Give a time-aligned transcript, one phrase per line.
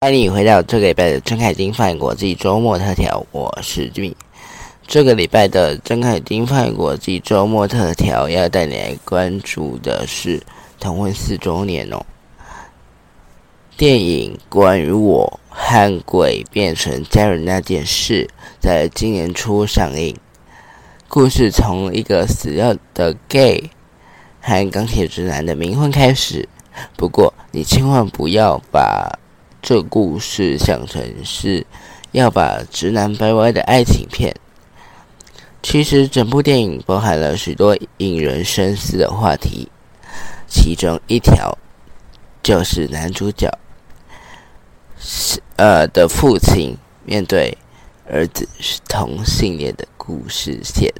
[0.00, 4.12] 欢迎回到这个礼拜的郑凯金饭国际周末特调，我是俊。
[4.84, 10.42] 这个礼拜的郑凯金饭国际周末特调要带你来关注的是
[10.80, 12.04] 同婚四周年哦。
[13.76, 20.16] 电影关于我和鬼变成家人那件事，在今年初上映。
[21.14, 23.70] 故事从一个死掉的 gay
[24.40, 26.48] 和钢铁直男的冥婚开始，
[26.96, 29.18] 不过你千万不要把。
[29.60, 31.66] 这故事想成是
[32.12, 34.34] 要把直男掰歪的爱情片，
[35.62, 39.68] 其实整部电影包含了许多引人深思的话题，
[40.48, 41.58] 其中一条
[42.42, 43.52] 就是男主角
[44.98, 47.58] 是呃的父亲面对
[48.10, 50.92] 儿子是同性恋的故事线。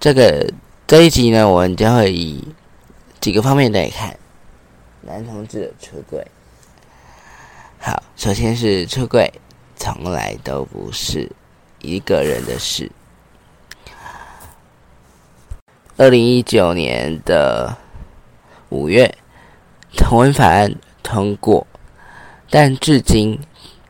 [0.00, 0.50] 这个
[0.86, 2.42] 这一集呢，我们将会以
[3.20, 4.16] 几个方面来看
[5.02, 6.26] 男同志的出轨。
[7.78, 9.30] 好，首先是出轨，
[9.76, 11.30] 从来都不是
[11.80, 12.90] 一个人的事。
[15.98, 17.76] 二零一九年的
[18.70, 19.14] 五月，
[19.94, 21.66] 同文法案通过，
[22.48, 23.38] 但至今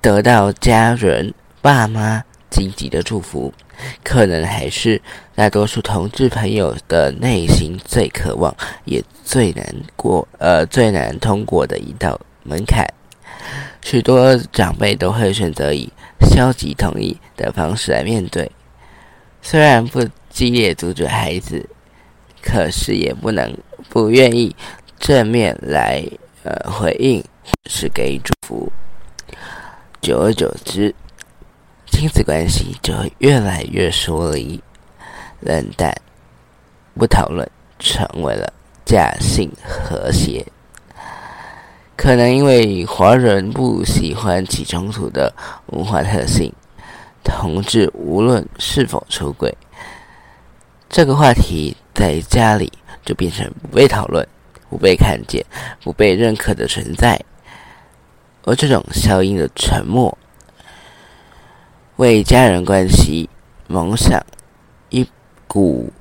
[0.01, 3.53] 得到家人、爸妈积极的祝福，
[4.05, 5.03] 可能还是
[5.35, 9.67] 大多数同志朋友的内心最渴望，也最难
[9.97, 12.87] 过，呃，最难通过的一道门槛。
[13.83, 18.49] 许多长辈都会选择以消极同意的方式来面对，
[19.43, 21.69] 虽然不激烈阻止孩子，
[22.41, 23.53] 可是也不能
[23.89, 24.55] 不愿意
[25.01, 26.07] 正面来
[26.45, 27.23] 呃回应，
[27.67, 28.71] 是给予祝福。
[30.01, 30.95] 久而久之，
[31.95, 34.61] 亲子关系就会越来越疏离、
[35.39, 35.97] 冷淡、
[36.99, 38.53] 不讨论，成为了
[38.85, 40.45] 假性和谐。
[41.97, 45.33] 可能因为华人不喜欢起冲突的
[45.67, 46.53] 文化特性，
[47.23, 49.57] 同志无论是否出轨，
[50.91, 52.71] 这个话题在家里
[53.05, 54.27] 就变成不被讨论、
[54.69, 55.43] 不被看见、
[55.85, 57.19] 不被认可的存在。
[58.43, 60.19] 而这种效应的沉默，
[61.97, 63.31] 为家人关系
[63.69, 64.21] 蒙上
[64.89, 65.09] 一
[65.47, 65.93] 股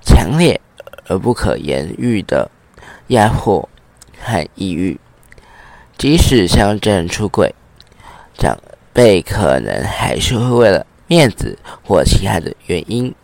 [0.00, 0.58] 强烈
[1.06, 2.50] 而不可言喻的
[3.08, 3.68] 压迫
[4.18, 4.98] 和抑郁。
[5.98, 7.54] 即使乡镇出轨，
[8.38, 8.58] 长
[8.94, 13.14] 辈可能还是会为了面子或其他的原因，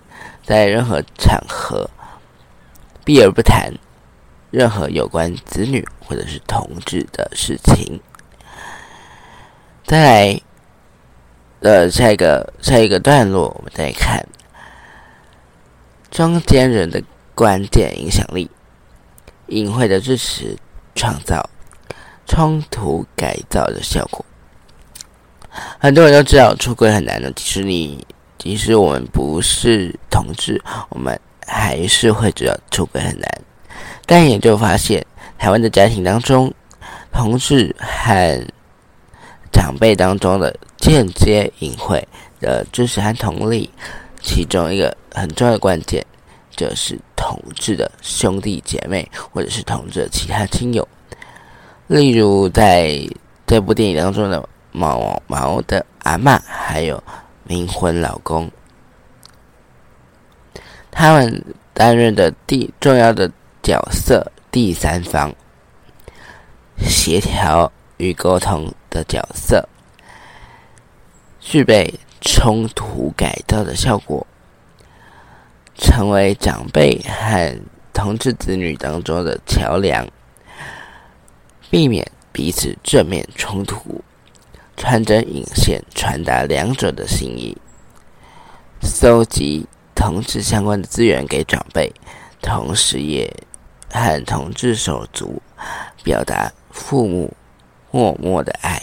[0.44, 1.88] 在任何场合
[3.04, 3.72] 避而不谈
[4.50, 7.98] 任何有关子女或者是同志的事情。
[9.84, 10.40] 再来，
[11.60, 14.24] 呃，下一个下一个段落，我们再看
[16.10, 17.02] 中间人的
[17.34, 18.50] 关键影响力，
[19.46, 20.56] 隐晦的支持
[20.94, 21.48] 创造。
[22.30, 24.22] 冲突改造的效果，
[25.78, 27.32] 很多人都知道出轨很难的。
[27.32, 33.26] 其实你，即使我们不是同志，我们还是会知道出轨很难。
[34.04, 35.06] 但研究发现，
[35.38, 36.52] 台湾的家庭当中，
[37.10, 38.46] 同志和
[39.52, 42.06] 长辈当中的间接隐晦
[42.40, 43.70] 的知识和同理，
[44.20, 46.04] 其中一个很重要的关键，
[46.54, 50.86] 就是同志的兄弟姐妹或者是同志的其他亲友。
[51.86, 52.98] 例如，在
[53.46, 57.02] 这部电影当中的毛毛的阿妈，还有
[57.48, 58.50] 冥婚老公，
[60.90, 63.30] 他们担任的第重要的
[63.62, 65.34] 角色，第三方
[66.78, 69.68] 协调与沟通的角色，
[71.38, 74.26] 具备冲突改造的效果，
[75.76, 77.60] 成为长辈和
[77.92, 80.06] 同志子女当中的桥梁。
[81.70, 84.02] 避免彼此正面冲突，
[84.74, 87.54] 穿针引线传达两者的心意，
[88.80, 91.92] 搜集同志相关的资源给长辈，
[92.40, 93.30] 同时也
[93.92, 95.42] 和同志手足
[96.02, 97.34] 表达父母
[97.98, 98.80] 默默的爱。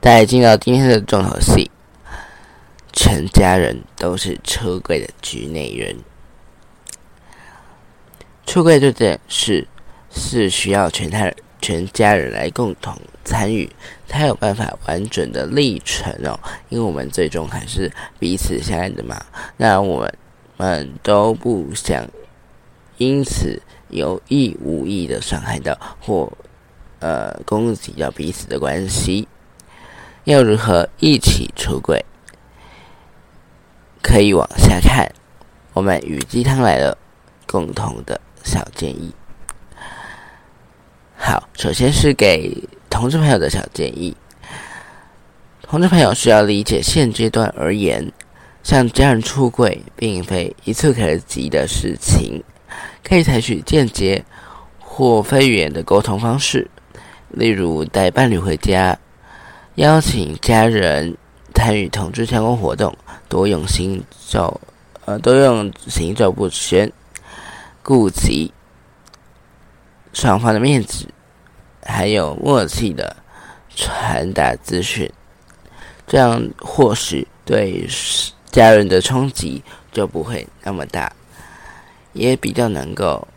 [0.00, 1.70] 在进到今天的重头戏，
[2.92, 5.96] 全家人都是出柜的局内人，
[8.44, 9.68] 出柜这件事。
[10.16, 11.28] 是需要全他
[11.60, 13.68] 全家人来共同参与，
[14.06, 16.38] 才有办法完整的历程哦。
[16.68, 19.20] 因为我们最终还是彼此相爱的嘛。
[19.56, 20.08] 那我
[20.56, 22.06] 们都不想
[22.98, 26.32] 因此有意无意的伤害到或
[27.04, 29.28] 呃攻击到彼此的关系。
[30.24, 32.02] 要如何一起出轨？
[34.02, 35.06] 可以往下看，
[35.74, 36.96] 我们与鸡汤来了
[37.46, 39.14] 共同的小建议。
[41.14, 42.56] 好，首先是给
[42.88, 44.16] 同志朋友的小建议。
[45.60, 48.10] 同志朋友需要理解，现阶段而言，
[48.62, 52.42] 向家人出轨并非一蹴可及的事情，
[53.06, 54.24] 可以采取间接
[54.78, 56.70] 或非语言的沟通方式，
[57.36, 58.98] 例如带伴侣回家，
[59.74, 61.16] 邀请家人
[61.54, 62.96] 参与同志相关活动，
[63.28, 64.60] 多用心照，
[65.04, 66.92] 呃，多用行照不宣，
[67.82, 68.52] 顾及
[70.12, 71.08] 双方的面子。
[71.86, 73.14] 还有默契的
[73.76, 75.12] 传达资讯，
[76.06, 77.86] 这样或许对
[78.50, 81.12] 家人的冲击就不会那么大，
[82.14, 83.28] 也比较能够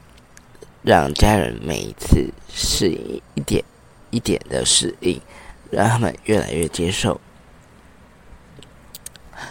[0.81, 3.61] 让家人每一次适应一点
[4.09, 5.21] 一点的适应，
[5.69, 7.19] 让他们越来越接受。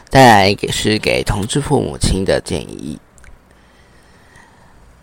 [0.08, 2.98] 再来也是给同志父母亲的建议：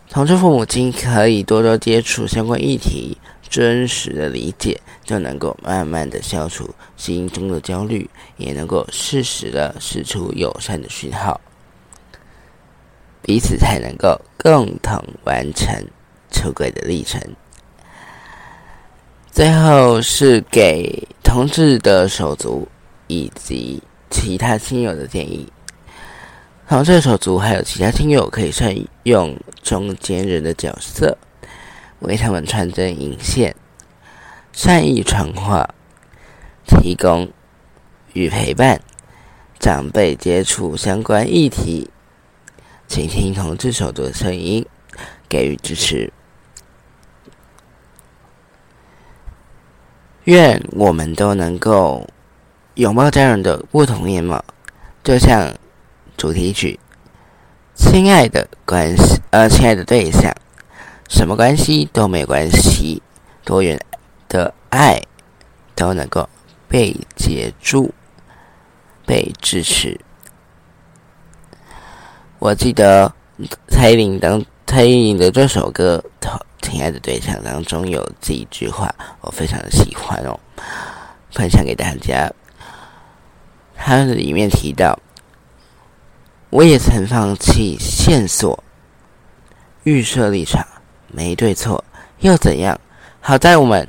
[0.09, 3.17] 同志父母亲可以多多接触相关议题。
[3.49, 11.39] 真实的理解，就能够慢慢的消除心中的焦虑，也能够适时的释出友善的讯号，
[13.21, 15.85] 彼此才能够共同完成
[16.31, 17.21] 出轨的历程。
[19.33, 22.67] 最后是给同志的手足
[23.07, 23.81] 以及
[24.11, 25.51] 其他亲友的建议：
[26.69, 31.17] 同志手足还有其他亲友可以善用中间人的角色。
[32.01, 33.55] 为他们穿针引线，
[34.51, 35.67] 善意传话，
[36.67, 37.27] 提供
[38.13, 38.79] 与陪伴
[39.57, 41.89] 长辈接触相关议题，
[42.87, 44.63] 请听同志手足的声音，
[45.27, 46.13] 给予支持。
[50.25, 52.07] 愿我们都能够
[52.75, 54.43] 拥抱家人的不同面貌，
[55.03, 55.53] 就像
[56.15, 56.79] 主题曲
[57.77, 60.33] 《亲爱的关系》呃，亲爱的对象。
[61.09, 63.01] 什么关系都没关系，
[63.43, 63.79] 多元
[64.29, 65.01] 的爱
[65.75, 66.27] 都能够
[66.67, 67.93] 被接住、
[69.05, 69.99] 被支持。
[72.39, 73.13] 我记得
[73.67, 76.03] 蔡依林当蔡依林的这首歌
[76.73, 78.91] 《亲爱的对象》当中有这一句话，
[79.21, 80.33] 我非常的喜欢哦，
[81.29, 82.27] 分享给大家。
[83.75, 84.97] 它里面提到，
[86.49, 88.61] 我也曾放弃线索、
[89.83, 90.65] 预设立场。
[91.09, 91.81] 没对错，
[92.21, 92.75] 又怎样？
[93.21, 93.87] 好在我们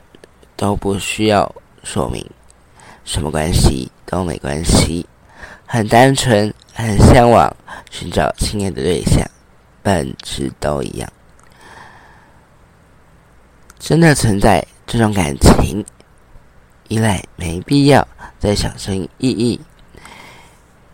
[0.55, 1.51] 都不需要
[1.85, 2.23] 说明，
[3.07, 5.07] 什么关系都没关系，
[5.65, 7.51] 很单纯，很向往
[7.91, 9.27] 寻找亲爱的对象，
[9.83, 11.11] 本质都一样。
[13.85, 15.85] 真的存在这种感情，
[16.89, 18.09] 依赖没必要
[18.39, 19.61] 再想生意义。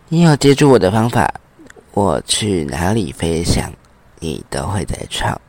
[0.09, 1.33] 你有接住我的方法，
[1.93, 3.71] 我去哪里飞翔，
[4.19, 5.39] 你都会在唱。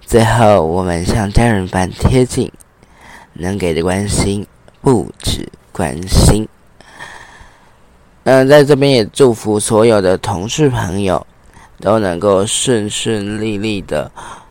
[0.00, 2.50] 最后，我们像家人般贴近，
[3.34, 4.46] 能给的关心
[4.80, 6.48] 不止关心。
[8.24, 11.26] 嗯，在这边也祝福所有的同事朋友
[11.78, 14.10] 都能够顺顺利利的，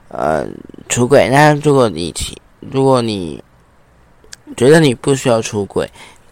[0.09, 0.45] 呃，
[0.89, 1.29] 出轨。
[1.29, 2.13] 那如果你
[2.59, 3.41] 如果你
[4.57, 5.89] 觉得你不需要出轨，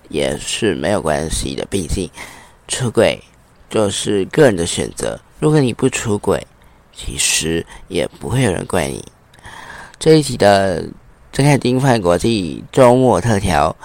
[0.09, 2.09] 也是没有关系的，毕竟
[2.67, 3.23] 出轨
[3.69, 5.19] 就是个人的选择。
[5.39, 6.45] 如果你不出轨，
[6.91, 9.05] 其实也不会有人怪你。
[9.99, 10.83] 这一集的
[11.31, 13.75] 睁开丁饭国际周末特调，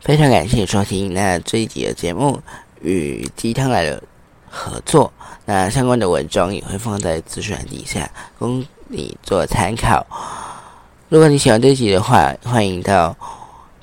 [0.00, 1.14] 非常感谢收听。
[1.14, 2.42] 那这一集的节目
[2.82, 4.02] 与鸡汤来了
[4.48, 5.12] 合作，
[5.44, 8.10] 那相关的文章也会放在资讯底下，
[8.90, 10.04] 你做参考。
[11.08, 13.16] 如果你喜欢这集的话，欢迎到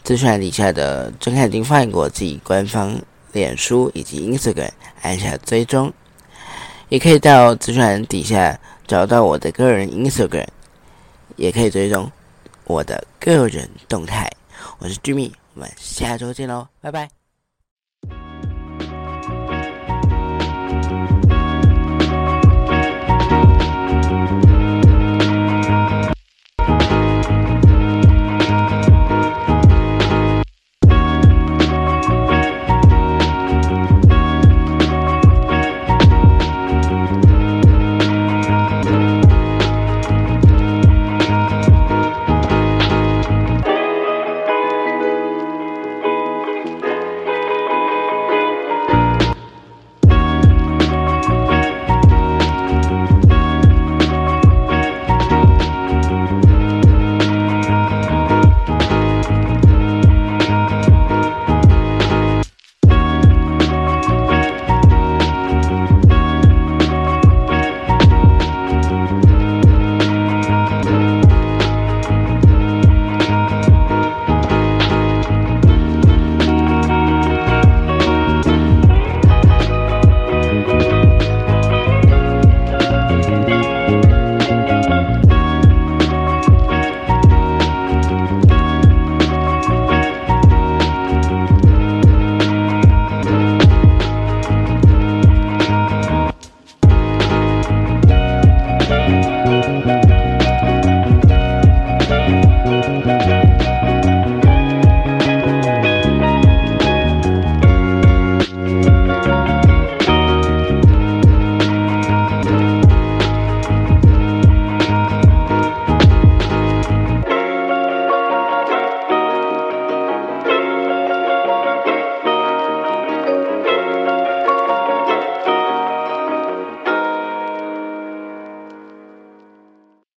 [0.03, 2.99] 资讯底下的睁开丁饭国际官方
[3.31, 4.71] 脸书以及 Instagram
[5.01, 5.91] 按下追踪，
[6.89, 10.47] 也可以到资讯底下找到我的个人 Instagram。
[11.35, 12.11] 也可以追踪
[12.63, 14.27] 我的个人动态。
[14.79, 17.16] 我是 Jimmy，我们下周见喽，拜拜。